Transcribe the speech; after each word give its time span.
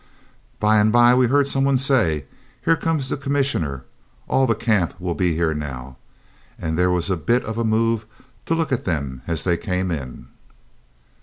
By 0.59 0.79
and 0.79 0.91
by 0.91 1.13
we 1.13 1.27
heard 1.27 1.47
some 1.47 1.63
one 1.63 1.77
say, 1.77 2.25
'Here 2.65 2.75
comes 2.75 3.09
the 3.09 3.17
Commissioner; 3.17 3.85
all 4.27 4.47
the 4.47 4.55
camp 4.55 4.95
will 4.99 5.13
be 5.13 5.35
here 5.35 5.53
now,' 5.53 5.97
and 6.57 6.75
there 6.75 6.89
was 6.89 7.11
a 7.11 7.15
bit 7.15 7.45
of 7.45 7.59
a 7.59 7.63
move 7.63 8.07
to 8.47 8.55
look 8.55 8.71
at 8.71 8.85
them 8.85 9.21
as 9.27 9.43
they 9.43 9.57
came 9.57 9.91
in. 9.91 10.27